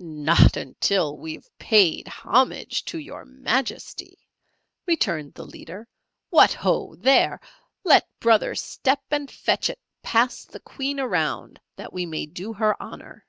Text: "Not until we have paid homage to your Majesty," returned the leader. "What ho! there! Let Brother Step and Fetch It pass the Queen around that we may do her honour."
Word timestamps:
"Not 0.00 0.54
until 0.58 1.16
we 1.16 1.32
have 1.32 1.48
paid 1.58 2.06
homage 2.06 2.84
to 2.84 2.98
your 2.98 3.24
Majesty," 3.24 4.18
returned 4.84 5.32
the 5.32 5.46
leader. 5.46 5.88
"What 6.28 6.52
ho! 6.52 6.94
there! 6.96 7.40
Let 7.82 8.06
Brother 8.20 8.54
Step 8.54 9.00
and 9.10 9.30
Fetch 9.30 9.70
It 9.70 9.78
pass 10.02 10.44
the 10.44 10.60
Queen 10.60 11.00
around 11.00 11.58
that 11.76 11.90
we 11.94 12.04
may 12.04 12.26
do 12.26 12.52
her 12.52 12.76
honour." 12.82 13.24